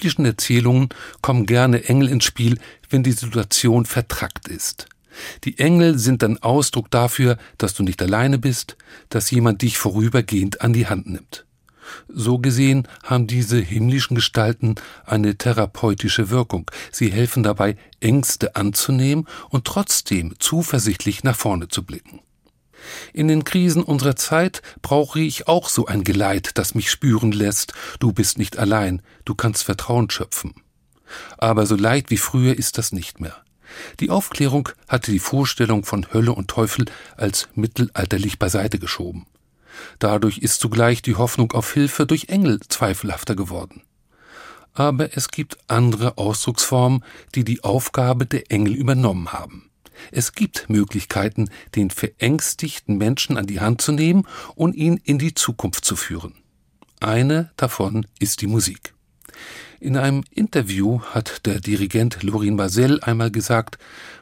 Biblischen 0.00 0.24
Erzählungen 0.24 0.88
kommen 1.20 1.44
gerne 1.44 1.84
Engel 1.84 2.08
ins 2.08 2.24
Spiel, 2.24 2.58
wenn 2.88 3.02
die 3.02 3.12
Situation 3.12 3.84
vertrackt 3.84 4.48
ist. 4.48 4.86
Die 5.44 5.58
Engel 5.58 5.98
sind 5.98 6.24
ein 6.24 6.42
Ausdruck 6.42 6.90
dafür, 6.90 7.36
dass 7.58 7.74
du 7.74 7.82
nicht 7.82 8.00
alleine 8.00 8.38
bist, 8.38 8.78
dass 9.10 9.30
jemand 9.30 9.60
dich 9.60 9.76
vorübergehend 9.76 10.62
an 10.62 10.72
die 10.72 10.86
Hand 10.86 11.06
nimmt. 11.06 11.44
So 12.08 12.38
gesehen 12.38 12.88
haben 13.02 13.26
diese 13.26 13.58
himmlischen 13.58 14.14
Gestalten 14.14 14.76
eine 15.04 15.36
therapeutische 15.36 16.30
Wirkung. 16.30 16.70
Sie 16.90 17.12
helfen 17.12 17.42
dabei, 17.42 17.76
Ängste 18.00 18.56
anzunehmen 18.56 19.26
und 19.50 19.66
trotzdem 19.66 20.34
zuversichtlich 20.38 21.24
nach 21.24 21.36
vorne 21.36 21.68
zu 21.68 21.84
blicken. 21.84 22.20
In 23.12 23.28
den 23.28 23.44
Krisen 23.44 23.82
unserer 23.82 24.16
Zeit 24.16 24.62
brauche 24.82 25.20
ich 25.20 25.48
auch 25.48 25.68
so 25.68 25.86
ein 25.86 26.04
Geleit, 26.04 26.52
das 26.54 26.74
mich 26.74 26.90
spüren 26.90 27.32
lässt, 27.32 27.72
du 27.98 28.12
bist 28.12 28.38
nicht 28.38 28.58
allein, 28.58 29.02
du 29.24 29.34
kannst 29.34 29.64
Vertrauen 29.64 30.10
schöpfen. 30.10 30.54
Aber 31.38 31.66
so 31.66 31.76
leicht 31.76 32.10
wie 32.10 32.16
früher 32.16 32.56
ist 32.56 32.78
das 32.78 32.92
nicht 32.92 33.20
mehr. 33.20 33.36
Die 34.00 34.10
Aufklärung 34.10 34.68
hatte 34.88 35.12
die 35.12 35.18
Vorstellung 35.18 35.84
von 35.84 36.12
Hölle 36.12 36.32
und 36.32 36.48
Teufel 36.48 36.86
als 37.16 37.48
mittelalterlich 37.54 38.38
beiseite 38.38 38.78
geschoben. 38.78 39.26
Dadurch 39.98 40.38
ist 40.38 40.60
zugleich 40.60 41.02
die 41.02 41.14
Hoffnung 41.14 41.52
auf 41.52 41.72
Hilfe 41.72 42.06
durch 42.06 42.28
Engel 42.28 42.60
zweifelhafter 42.68 43.36
geworden. 43.36 43.82
Aber 44.72 45.16
es 45.16 45.30
gibt 45.30 45.58
andere 45.68 46.18
Ausdrucksformen, 46.18 47.04
die 47.34 47.44
die 47.44 47.64
Aufgabe 47.64 48.26
der 48.26 48.50
Engel 48.50 48.74
übernommen 48.74 49.32
haben. 49.32 49.69
Es 50.12 50.32
gibt 50.32 50.68
Möglichkeiten, 50.68 51.50
den 51.74 51.90
verängstigten 51.90 52.98
Menschen 52.98 53.36
an 53.36 53.46
die 53.46 53.60
Hand 53.60 53.80
zu 53.80 53.92
nehmen 53.92 54.26
und 54.54 54.74
ihn 54.74 55.00
in 55.02 55.18
die 55.18 55.34
Zukunft 55.34 55.84
zu 55.84 55.96
führen. 55.96 56.34
Eine 57.00 57.50
davon 57.56 58.06
ist 58.18 58.42
die 58.42 58.46
Musik. 58.46 58.94
In 59.80 59.96
einem 59.96 60.24
Interview 60.30 61.00
hat 61.00 61.46
der 61.46 61.60
Dirigent 61.60 62.22
Lorin 62.22 62.58
Basel 62.58 63.00
einmal 63.00 63.30
gesagt, 63.30 63.78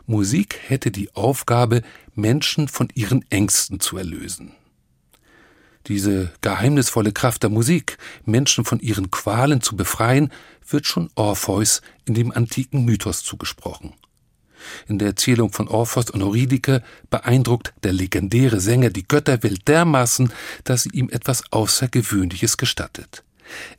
Musik 0.07 0.61
hätte 0.69 0.93
die 0.93 1.13
Aufgabe, 1.17 1.83
Menschen 2.15 2.69
von 2.69 2.89
ihren 2.95 3.25
Ängsten 3.31 3.81
zu 3.81 3.97
erlösen. 3.97 4.53
Diese 5.89 6.31
geheimnisvolle 6.43 7.13
Kraft 7.13 7.43
der 7.43 7.51
Musik, 7.51 7.99
Menschen 8.25 8.65
von 8.65 8.79
ihren 8.79 9.11
Qualen 9.11 9.61
zu 9.61 9.75
befreien, 9.75 10.31
wird 10.69 10.87
schon 10.87 11.11
Orpheus 11.15 11.83
in 12.05 12.15
dem 12.15 12.31
antiken 12.31 12.85
Mythos 12.85 13.25
zugesprochen. 13.25 13.95
In 14.87 14.99
der 14.99 15.09
Erzählung 15.09 15.53
von 15.53 15.69
Orphos 15.69 16.11
und 16.11 16.23
Eurydike 16.23 16.83
beeindruckt 17.11 17.73
der 17.83 17.93
legendäre 17.93 18.61
Sänger 18.61 18.91
die 18.91 19.07
Götterwelt 19.07 19.67
dermaßen, 19.69 20.33
dass 20.65 20.85
sie 20.85 20.91
ihm 20.91 21.09
etwas 21.11 21.53
Außergewöhnliches 21.53 22.57
gestattet. 22.57 23.25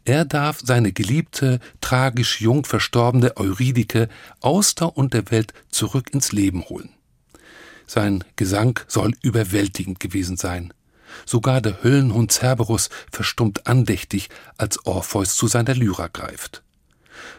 Er 0.05 0.25
darf 0.25 0.59
seine 0.63 0.91
geliebte, 0.91 1.59
tragisch 1.81 2.41
jung 2.41 2.65
verstorbene 2.65 3.37
Eurydike 3.37 4.09
aus 4.39 4.75
der 4.75 4.97
Unterwelt 4.97 5.53
zurück 5.69 6.09
ins 6.13 6.31
Leben 6.31 6.63
holen. 6.69 6.89
Sein 7.85 8.23
Gesang 8.35 8.79
soll 8.87 9.13
überwältigend 9.21 9.99
gewesen 9.99 10.37
sein. 10.37 10.73
Sogar 11.25 11.59
der 11.61 11.83
Höllenhund 11.83 12.31
Cerberus 12.31 12.89
verstummt 13.11 13.67
andächtig, 13.67 14.29
als 14.57 14.85
Orpheus 14.85 15.35
zu 15.35 15.47
seiner 15.47 15.73
Lyra 15.73 16.07
greift. 16.07 16.63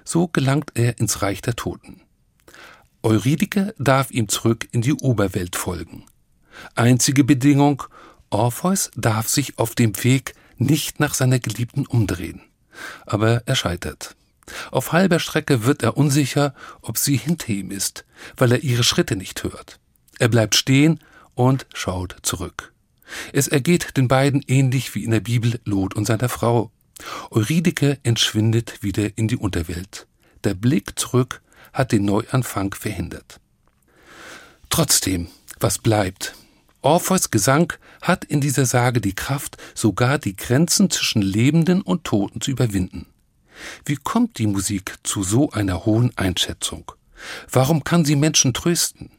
So 0.04 0.28
gelangt 0.28 0.72
er 0.74 0.98
ins 0.98 1.22
Reich 1.22 1.40
der 1.40 1.54
Toten. 1.54 2.02
Eurydike 3.02 3.74
darf 3.78 4.10
ihm 4.10 4.28
zurück 4.28 4.68
in 4.72 4.82
die 4.82 4.92
Oberwelt 4.94 5.56
folgen. 5.56 6.04
Einzige 6.74 7.24
Bedingung, 7.24 7.82
Orpheus 8.28 8.90
darf 8.94 9.28
sich 9.28 9.58
auf 9.58 9.74
dem 9.74 9.92
Weg 10.04 10.34
nicht 10.58 11.00
nach 11.00 11.14
seiner 11.14 11.38
Geliebten 11.38 11.86
umdrehen. 11.86 12.42
Aber 13.06 13.42
er 13.46 13.56
scheitert. 13.56 14.16
Auf 14.70 14.92
halber 14.92 15.18
Strecke 15.18 15.64
wird 15.64 15.82
er 15.82 15.96
unsicher, 15.96 16.54
ob 16.82 16.98
sie 16.98 17.16
hinter 17.16 17.48
ihm 17.48 17.70
ist, 17.70 18.04
weil 18.36 18.52
er 18.52 18.62
ihre 18.62 18.84
Schritte 18.84 19.16
nicht 19.16 19.44
hört. 19.44 19.80
Er 20.18 20.28
bleibt 20.28 20.54
stehen 20.54 21.00
und 21.34 21.66
schaut 21.72 22.16
zurück. 22.22 22.72
Es 23.32 23.48
ergeht 23.48 23.96
den 23.96 24.08
beiden 24.08 24.44
ähnlich 24.46 24.94
wie 24.94 25.04
in 25.04 25.10
der 25.10 25.20
Bibel 25.20 25.60
Lot 25.64 25.94
und 25.94 26.06
seiner 26.06 26.28
Frau. 26.28 26.70
Eurydike 27.30 27.98
entschwindet 28.02 28.82
wieder 28.82 29.16
in 29.16 29.26
die 29.26 29.36
Unterwelt. 29.36 30.06
Der 30.44 30.54
Blick 30.54 30.98
zurück 30.98 31.42
hat 31.72 31.92
den 31.92 32.04
Neuanfang 32.04 32.74
verhindert. 32.74 33.40
Trotzdem, 34.68 35.28
was 35.58 35.78
bleibt? 35.78 36.34
Orpheus 36.82 37.30
Gesang 37.30 37.72
hat 38.00 38.24
in 38.24 38.40
dieser 38.40 38.64
Sage 38.64 39.00
die 39.00 39.14
Kraft, 39.14 39.58
sogar 39.74 40.18
die 40.18 40.36
Grenzen 40.36 40.88
zwischen 40.90 41.20
Lebenden 41.20 41.82
und 41.82 42.04
Toten 42.04 42.40
zu 42.40 42.50
überwinden. 42.50 43.06
Wie 43.84 43.96
kommt 43.96 44.38
die 44.38 44.46
Musik 44.46 44.94
zu 45.02 45.22
so 45.22 45.50
einer 45.50 45.84
hohen 45.84 46.16
Einschätzung? 46.16 46.92
Warum 47.50 47.84
kann 47.84 48.06
sie 48.06 48.16
Menschen 48.16 48.54
trösten? 48.54 49.10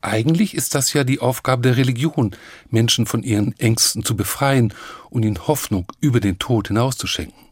Eigentlich 0.00 0.54
ist 0.54 0.74
das 0.74 0.92
ja 0.92 1.04
die 1.04 1.20
Aufgabe 1.20 1.62
der 1.62 1.76
Religion, 1.76 2.34
Menschen 2.70 3.06
von 3.06 3.22
ihren 3.22 3.52
Ängsten 3.58 4.04
zu 4.04 4.16
befreien 4.16 4.72
und 5.10 5.24
ihnen 5.24 5.46
Hoffnung 5.46 5.92
über 6.00 6.20
den 6.20 6.38
Tod 6.38 6.68
hinauszuschenken. 6.68 7.45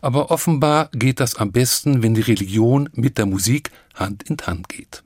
Aber 0.00 0.30
offenbar 0.30 0.90
geht 0.92 1.20
das 1.20 1.36
am 1.36 1.52
besten, 1.52 2.02
wenn 2.02 2.14
die 2.14 2.20
Religion 2.20 2.88
mit 2.92 3.18
der 3.18 3.26
Musik 3.26 3.70
Hand 3.94 4.24
in 4.24 4.36
Hand 4.38 4.68
geht. 4.68 5.02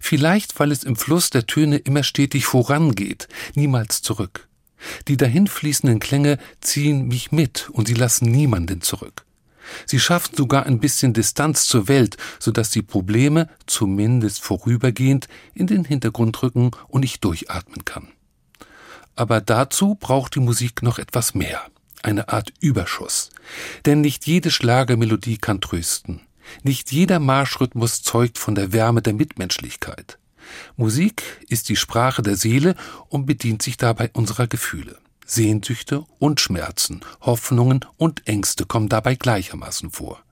Vielleicht, 0.00 0.58
weil 0.60 0.72
es 0.72 0.84
im 0.84 0.96
Fluss 0.96 1.30
der 1.30 1.46
Töne 1.46 1.78
immer 1.78 2.02
stetig 2.02 2.44
vorangeht, 2.46 3.28
niemals 3.54 4.02
zurück. 4.02 4.48
Die 5.08 5.16
dahinfließenden 5.16 6.00
Klänge 6.00 6.38
ziehen 6.60 7.06
mich 7.06 7.32
mit 7.32 7.70
und 7.70 7.88
sie 7.88 7.94
lassen 7.94 8.30
niemanden 8.30 8.82
zurück. 8.82 9.24
Sie 9.86 10.00
schaffen 10.00 10.36
sogar 10.36 10.66
ein 10.66 10.80
bisschen 10.80 11.12
Distanz 11.12 11.66
zur 11.66 11.88
Welt, 11.88 12.16
so 12.38 12.50
dass 12.50 12.70
die 12.70 12.82
Probleme, 12.82 13.48
zumindest 13.66 14.42
vorübergehend, 14.42 15.28
in 15.54 15.66
den 15.66 15.84
Hintergrund 15.84 16.42
rücken 16.42 16.72
und 16.88 17.04
ich 17.04 17.20
durchatmen 17.20 17.84
kann. 17.84 18.08
Aber 19.14 19.40
dazu 19.40 19.94
braucht 19.94 20.34
die 20.34 20.40
Musik 20.40 20.82
noch 20.82 20.98
etwas 20.98 21.34
mehr, 21.34 21.62
eine 22.04 22.28
Art 22.28 22.52
Überschuss. 22.60 23.30
Denn 23.86 24.00
nicht 24.00 24.26
jede 24.26 24.50
Schlagermelodie 24.50 25.38
kann 25.38 25.60
trösten. 25.60 26.22
Nicht 26.62 26.92
jeder 26.92 27.18
Marschrhythmus 27.18 28.02
zeugt 28.02 28.38
von 28.38 28.54
der 28.54 28.72
Wärme 28.72 29.02
der 29.02 29.14
Mitmenschlichkeit. 29.14 30.18
Musik 30.76 31.22
ist 31.48 31.68
die 31.68 31.76
Sprache 31.76 32.22
der 32.22 32.36
Seele 32.36 32.74
und 33.08 33.26
bedient 33.26 33.62
sich 33.62 33.76
dabei 33.76 34.10
unserer 34.12 34.46
Gefühle. 34.46 34.98
Sehnsüchte 35.24 36.04
und 36.18 36.40
Schmerzen, 36.40 37.00
Hoffnungen 37.20 37.86
und 37.96 38.26
Ängste 38.26 38.66
kommen 38.66 38.88
dabei 38.88 39.14
gleichermaßen 39.14 39.90
vor. 39.90 40.22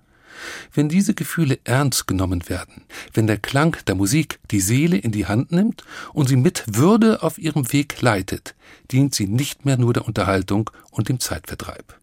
Wenn 0.72 0.88
diese 0.88 1.14
Gefühle 1.14 1.58
ernst 1.64 2.06
genommen 2.06 2.48
werden, 2.48 2.84
wenn 3.12 3.26
der 3.26 3.38
Klang 3.38 3.76
der 3.86 3.94
Musik 3.94 4.38
die 4.50 4.60
Seele 4.60 4.96
in 4.96 5.12
die 5.12 5.26
Hand 5.26 5.52
nimmt 5.52 5.84
und 6.12 6.28
sie 6.28 6.36
mit 6.36 6.64
Würde 6.66 7.22
auf 7.22 7.38
ihrem 7.38 7.72
Weg 7.72 8.00
leitet, 8.00 8.54
dient 8.90 9.14
sie 9.14 9.26
nicht 9.26 9.64
mehr 9.64 9.76
nur 9.76 9.92
der 9.92 10.06
Unterhaltung 10.06 10.70
und 10.90 11.08
dem 11.08 11.20
Zeitvertreib. 11.20 12.00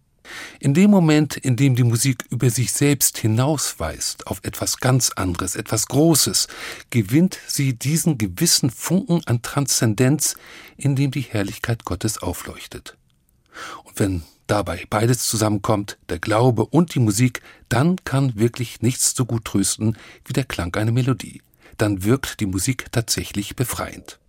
In 0.59 0.73
dem 0.73 0.91
Moment, 0.91 1.37
in 1.37 1.55
dem 1.55 1.75
die 1.75 1.83
Musik 1.83 2.25
über 2.29 2.49
sich 2.49 2.71
selbst 2.71 3.17
hinausweist 3.17 4.27
auf 4.27 4.39
etwas 4.43 4.77
ganz 4.77 5.11
anderes, 5.11 5.55
etwas 5.55 5.87
Großes, 5.87 6.47
gewinnt 6.89 7.37
sie 7.47 7.73
diesen 7.73 8.17
gewissen 8.17 8.69
Funken 8.69 9.21
an 9.25 9.41
Transzendenz, 9.41 10.35
in 10.75 10.95
dem 10.95 11.11
die 11.11 11.21
Herrlichkeit 11.21 11.85
Gottes 11.85 12.21
aufleuchtet. 12.21 12.97
Und 13.83 13.99
wenn 13.99 14.23
dabei 14.47 14.85
beides 14.89 15.27
zusammenkommt, 15.27 15.97
der 16.09 16.19
Glaube 16.19 16.65
und 16.65 16.95
die 16.95 16.99
Musik, 16.99 17.41
dann 17.69 17.97
kann 18.03 18.37
wirklich 18.37 18.81
nichts 18.81 19.15
so 19.15 19.25
gut 19.25 19.45
trösten 19.45 19.97
wie 20.25 20.33
der 20.33 20.45
Klang 20.45 20.75
einer 20.75 20.91
Melodie. 20.91 21.41
Dann 21.77 22.03
wirkt 22.03 22.39
die 22.39 22.45
Musik 22.45 22.87
tatsächlich 22.91 23.55
befreiend. 23.55 24.19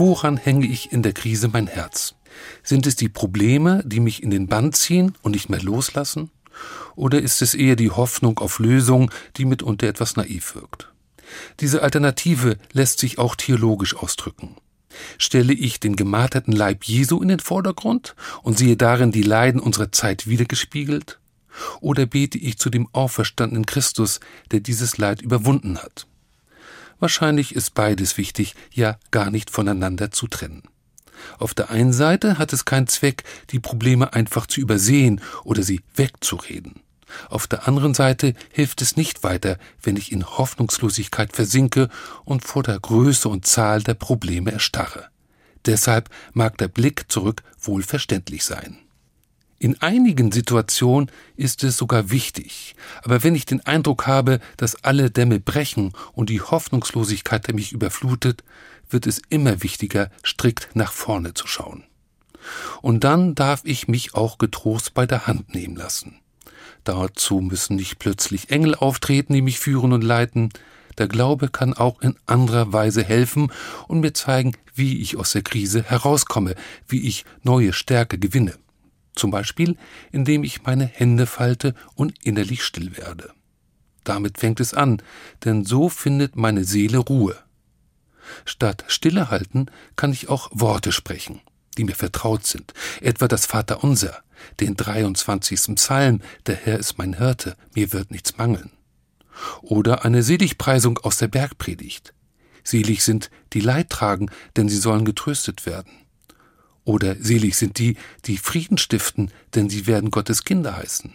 Woran 0.00 0.38
hänge 0.38 0.66
ich 0.66 0.92
in 0.92 1.02
der 1.02 1.12
Krise 1.12 1.48
mein 1.48 1.66
Herz? 1.66 2.14
Sind 2.62 2.86
es 2.86 2.96
die 2.96 3.10
Probleme, 3.10 3.82
die 3.84 4.00
mich 4.00 4.22
in 4.22 4.30
den 4.30 4.46
Bann 4.46 4.72
ziehen 4.72 5.14
und 5.20 5.32
nicht 5.32 5.50
mehr 5.50 5.60
loslassen? 5.60 6.30
Oder 6.96 7.20
ist 7.20 7.42
es 7.42 7.52
eher 7.52 7.76
die 7.76 7.90
Hoffnung 7.90 8.38
auf 8.38 8.60
Lösung, 8.60 9.10
die 9.36 9.44
mitunter 9.44 9.88
etwas 9.88 10.16
naiv 10.16 10.54
wirkt? 10.54 10.90
Diese 11.60 11.82
Alternative 11.82 12.56
lässt 12.72 12.98
sich 12.98 13.18
auch 13.18 13.36
theologisch 13.36 13.94
ausdrücken. 13.94 14.56
Stelle 15.18 15.52
ich 15.52 15.80
den 15.80 15.96
gemarterten 15.96 16.54
Leib 16.54 16.84
Jesu 16.84 17.20
in 17.20 17.28
den 17.28 17.40
Vordergrund 17.40 18.14
und 18.42 18.56
sehe 18.56 18.78
darin 18.78 19.12
die 19.12 19.20
Leiden 19.20 19.60
unserer 19.60 19.92
Zeit 19.92 20.26
wiedergespiegelt? 20.26 21.20
Oder 21.82 22.06
bete 22.06 22.38
ich 22.38 22.56
zu 22.56 22.70
dem 22.70 22.88
auferstandenen 22.92 23.66
Christus, 23.66 24.20
der 24.50 24.60
dieses 24.60 24.96
Leid 24.96 25.20
überwunden 25.20 25.76
hat? 25.76 26.06
Wahrscheinlich 27.00 27.54
ist 27.54 27.74
beides 27.74 28.16
wichtig, 28.18 28.54
ja 28.72 28.98
gar 29.10 29.30
nicht 29.30 29.50
voneinander 29.50 30.10
zu 30.10 30.28
trennen. 30.28 30.62
Auf 31.38 31.54
der 31.54 31.70
einen 31.70 31.92
Seite 31.92 32.38
hat 32.38 32.52
es 32.52 32.64
keinen 32.64 32.86
Zweck, 32.86 33.24
die 33.50 33.58
Probleme 33.58 34.12
einfach 34.12 34.46
zu 34.46 34.60
übersehen 34.60 35.20
oder 35.44 35.62
sie 35.62 35.80
wegzureden. 35.94 36.80
Auf 37.28 37.46
der 37.46 37.66
anderen 37.66 37.94
Seite 37.94 38.34
hilft 38.50 38.82
es 38.82 38.96
nicht 38.96 39.22
weiter, 39.24 39.58
wenn 39.82 39.96
ich 39.96 40.12
in 40.12 40.24
Hoffnungslosigkeit 40.24 41.34
versinke 41.34 41.88
und 42.24 42.44
vor 42.44 42.62
der 42.62 42.78
Größe 42.78 43.28
und 43.28 43.46
Zahl 43.46 43.82
der 43.82 43.94
Probleme 43.94 44.52
erstarre. 44.52 45.08
Deshalb 45.66 46.08
mag 46.32 46.56
der 46.58 46.68
Blick 46.68 47.10
zurück 47.10 47.42
wohl 47.60 47.82
verständlich 47.82 48.44
sein. 48.44 48.78
In 49.62 49.78
einigen 49.82 50.32
Situationen 50.32 51.10
ist 51.36 51.64
es 51.64 51.76
sogar 51.76 52.10
wichtig, 52.10 52.74
aber 53.02 53.22
wenn 53.22 53.34
ich 53.34 53.44
den 53.44 53.60
Eindruck 53.66 54.06
habe, 54.06 54.40
dass 54.56 54.84
alle 54.84 55.10
Dämme 55.10 55.38
brechen 55.38 55.92
und 56.14 56.30
die 56.30 56.40
Hoffnungslosigkeit 56.40 57.52
mich 57.52 57.72
überflutet, 57.72 58.42
wird 58.88 59.06
es 59.06 59.20
immer 59.28 59.62
wichtiger, 59.62 60.10
strikt 60.24 60.70
nach 60.72 60.92
vorne 60.92 61.34
zu 61.34 61.46
schauen. 61.46 61.84
Und 62.80 63.04
dann 63.04 63.34
darf 63.34 63.60
ich 63.64 63.86
mich 63.86 64.14
auch 64.14 64.38
getrost 64.38 64.94
bei 64.94 65.04
der 65.04 65.26
Hand 65.26 65.54
nehmen 65.54 65.76
lassen. 65.76 66.20
Dazu 66.84 67.40
müssen 67.40 67.76
nicht 67.76 67.98
plötzlich 67.98 68.48
Engel 68.48 68.74
auftreten, 68.74 69.34
die 69.34 69.42
mich 69.42 69.60
führen 69.60 69.92
und 69.92 70.02
leiten. 70.02 70.48
Der 70.96 71.06
Glaube 71.06 71.48
kann 71.50 71.74
auch 71.74 72.00
in 72.00 72.16
anderer 72.24 72.72
Weise 72.72 73.04
helfen 73.04 73.52
und 73.88 74.00
mir 74.00 74.14
zeigen, 74.14 74.56
wie 74.74 75.02
ich 75.02 75.18
aus 75.18 75.32
der 75.32 75.42
Krise 75.42 75.82
herauskomme, 75.82 76.54
wie 76.88 77.06
ich 77.06 77.26
neue 77.42 77.74
Stärke 77.74 78.18
gewinne. 78.18 78.54
Zum 79.20 79.30
Beispiel, 79.30 79.76
indem 80.12 80.44
ich 80.44 80.62
meine 80.62 80.86
Hände 80.86 81.26
falte 81.26 81.74
und 81.94 82.14
innerlich 82.24 82.64
still 82.64 82.96
werde. 82.96 83.34
Damit 84.02 84.38
fängt 84.38 84.60
es 84.60 84.72
an, 84.72 85.02
denn 85.44 85.66
so 85.66 85.90
findet 85.90 86.36
meine 86.36 86.64
Seele 86.64 86.96
Ruhe. 86.96 87.36
Statt 88.46 88.82
Stillehalten 88.88 89.70
kann 89.94 90.14
ich 90.14 90.30
auch 90.30 90.48
Worte 90.54 90.90
sprechen, 90.90 91.42
die 91.76 91.84
mir 91.84 91.96
vertraut 91.96 92.46
sind, 92.46 92.72
etwa 93.02 93.28
das 93.28 93.44
Vaterunser, 93.44 94.22
den 94.58 94.74
23. 94.74 95.74
Psalm, 95.74 96.22
der 96.46 96.56
Herr 96.56 96.78
ist 96.78 96.96
mein 96.96 97.18
Hirte, 97.18 97.58
mir 97.74 97.92
wird 97.92 98.10
nichts 98.10 98.38
mangeln. 98.38 98.70
Oder 99.60 100.06
eine 100.06 100.22
Seligpreisung 100.22 100.96
aus 100.96 101.18
der 101.18 101.28
Bergpredigt. 101.28 102.14
Selig 102.64 103.04
sind, 103.04 103.30
die 103.52 103.60
Leid 103.60 103.90
tragen, 103.90 104.30
denn 104.56 104.70
sie 104.70 104.78
sollen 104.78 105.04
getröstet 105.04 105.66
werden. 105.66 105.92
Oder 106.84 107.16
selig 107.16 107.56
sind 107.56 107.78
die, 107.78 107.96
die 108.24 108.38
Frieden 108.38 108.78
stiften, 108.78 109.30
denn 109.54 109.68
sie 109.68 109.86
werden 109.86 110.10
Gottes 110.10 110.44
Kinder 110.44 110.76
heißen. 110.76 111.14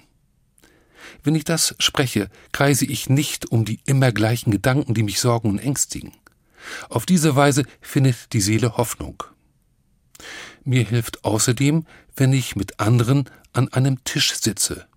Wenn 1.23 1.35
ich 1.35 1.43
das 1.43 1.75
spreche, 1.79 2.29
kreise 2.51 2.85
ich 2.85 3.09
nicht 3.09 3.51
um 3.51 3.65
die 3.65 3.79
immer 3.85 4.11
gleichen 4.11 4.51
Gedanken, 4.51 4.93
die 4.93 5.03
mich 5.03 5.19
sorgen 5.19 5.49
und 5.49 5.59
ängstigen. 5.59 6.13
Auf 6.89 7.05
diese 7.05 7.35
Weise 7.35 7.63
findet 7.81 8.33
die 8.33 8.41
Seele 8.41 8.77
Hoffnung. 8.77 9.23
Mir 10.63 10.83
hilft 10.83 11.23
außerdem, 11.23 11.85
wenn 12.15 12.33
ich 12.33 12.55
mit 12.55 12.79
anderen 12.79 13.29
an 13.53 13.71
einem 13.71 14.03
Tisch 14.03 14.33
sitze, 14.33 14.87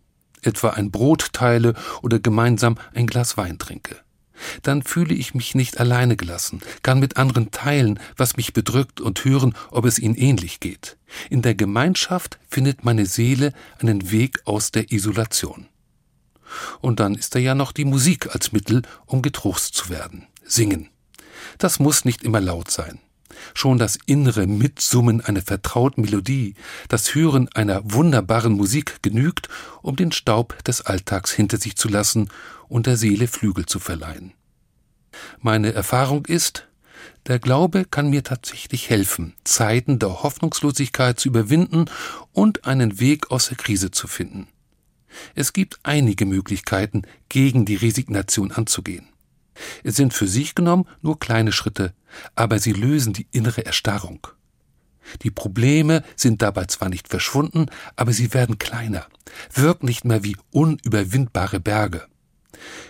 etwa 0.42 0.70
ein 0.70 0.90
Brot 0.90 1.32
teile 1.32 1.74
oder 2.02 2.18
gemeinsam 2.18 2.78
ein 2.94 3.06
Glas 3.06 3.36
Wein 3.36 3.58
trinke. 3.58 3.96
Dann 4.62 4.82
fühle 4.82 5.14
ich 5.14 5.34
mich 5.34 5.54
nicht 5.54 5.80
alleine 5.80 6.16
gelassen, 6.16 6.60
kann 6.82 7.00
mit 7.00 7.16
anderen 7.16 7.50
teilen, 7.50 8.00
was 8.16 8.36
mich 8.36 8.52
bedrückt 8.52 9.00
und 9.00 9.24
hören, 9.24 9.54
ob 9.70 9.84
es 9.84 9.98
ihnen 9.98 10.14
ähnlich 10.14 10.60
geht. 10.60 10.96
In 11.30 11.42
der 11.42 11.54
Gemeinschaft 11.54 12.38
findet 12.48 12.84
meine 12.84 13.06
Seele 13.06 13.52
einen 13.78 14.10
Weg 14.10 14.40
aus 14.44 14.70
der 14.70 14.92
Isolation. 14.92 15.66
Und 16.80 17.00
dann 17.00 17.14
ist 17.14 17.34
da 17.34 17.38
ja 17.38 17.54
noch 17.54 17.72
die 17.72 17.84
Musik 17.84 18.34
als 18.34 18.52
Mittel, 18.52 18.82
um 19.06 19.22
getrost 19.22 19.74
zu 19.74 19.88
werden. 19.90 20.26
Singen. 20.44 20.88
Das 21.58 21.78
muss 21.78 22.04
nicht 22.04 22.22
immer 22.22 22.40
laut 22.40 22.70
sein. 22.70 22.98
Schon 23.54 23.78
das 23.78 23.98
innere 24.06 24.46
Mitsummen 24.46 25.20
einer 25.20 25.42
vertrauten 25.42 26.02
Melodie, 26.02 26.54
das 26.88 27.14
Hören 27.14 27.48
einer 27.54 27.80
wunderbaren 27.84 28.52
Musik 28.52 29.02
genügt, 29.02 29.48
um 29.82 29.96
den 29.96 30.12
Staub 30.12 30.62
des 30.64 30.82
Alltags 30.82 31.30
hinter 31.30 31.58
sich 31.58 31.76
zu 31.76 31.88
lassen 31.88 32.30
und 32.68 32.86
der 32.86 32.96
Seele 32.96 33.28
Flügel 33.28 33.66
zu 33.66 33.78
verleihen. 33.78 34.32
Meine 35.40 35.72
Erfahrung 35.72 36.26
ist, 36.26 36.68
der 37.26 37.38
Glaube 37.38 37.84
kann 37.84 38.10
mir 38.10 38.24
tatsächlich 38.24 38.88
helfen, 38.90 39.34
Zeiten 39.44 39.98
der 39.98 40.22
Hoffnungslosigkeit 40.22 41.18
zu 41.20 41.28
überwinden 41.28 41.86
und 42.32 42.64
einen 42.64 43.00
Weg 43.00 43.30
aus 43.30 43.48
der 43.48 43.56
Krise 43.56 43.90
zu 43.90 44.08
finden. 44.08 44.48
Es 45.34 45.52
gibt 45.52 45.78
einige 45.82 46.26
Möglichkeiten, 46.26 47.02
gegen 47.28 47.64
die 47.64 47.76
Resignation 47.76 48.52
anzugehen. 48.52 49.08
Es 49.84 49.96
sind 49.96 50.14
für 50.14 50.28
sich 50.28 50.54
genommen 50.54 50.86
nur 51.02 51.18
kleine 51.18 51.52
Schritte, 51.52 51.94
aber 52.34 52.58
sie 52.58 52.72
lösen 52.72 53.12
die 53.12 53.26
innere 53.32 53.64
Erstarrung. 53.64 54.26
Die 55.22 55.30
Probleme 55.30 56.04
sind 56.16 56.42
dabei 56.42 56.66
zwar 56.66 56.88
nicht 56.88 57.08
verschwunden, 57.08 57.66
aber 57.96 58.12
sie 58.12 58.34
werden 58.34 58.58
kleiner, 58.58 59.06
wirken 59.52 59.86
nicht 59.86 60.04
mehr 60.04 60.22
wie 60.22 60.36
unüberwindbare 60.50 61.60
Berge. 61.60 62.06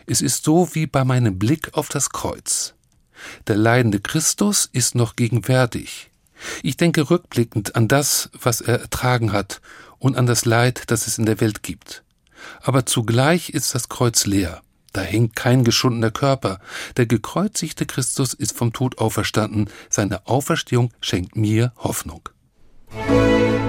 Es 0.06 0.20
ist 0.20 0.44
so 0.44 0.74
wie 0.74 0.86
bei 0.86 1.04
meinem 1.04 1.38
Blick 1.38 1.74
auf 1.74 1.88
das 1.88 2.10
Kreuz. 2.10 2.74
Der 3.46 3.56
leidende 3.56 4.00
Christus 4.00 4.68
ist 4.72 4.94
noch 4.94 5.16
gegenwärtig. 5.16 6.10
Ich 6.62 6.76
denke 6.76 7.10
rückblickend 7.10 7.74
an 7.74 7.88
das, 7.88 8.30
was 8.40 8.60
er 8.60 8.80
ertragen 8.80 9.32
hat 9.32 9.60
und 9.98 10.16
an 10.16 10.26
das 10.26 10.44
Leid, 10.44 10.84
das 10.86 11.06
es 11.06 11.18
in 11.18 11.26
der 11.26 11.40
Welt 11.40 11.62
gibt. 11.62 12.04
Aber 12.60 12.86
zugleich 12.86 13.50
ist 13.50 13.74
das 13.74 13.88
Kreuz 13.88 14.26
leer. 14.26 14.62
Da 14.98 15.04
hängt 15.04 15.36
kein 15.36 15.62
geschundener 15.62 16.10
Körper. 16.10 16.58
Der 16.96 17.06
gekreuzigte 17.06 17.86
Christus 17.86 18.34
ist 18.34 18.50
vom 18.50 18.72
Tod 18.72 18.98
auferstanden. 18.98 19.70
Seine 19.88 20.26
Auferstehung 20.26 20.92
schenkt 21.00 21.36
mir 21.36 21.72
Hoffnung. 21.76 22.28
Musik 22.90 23.67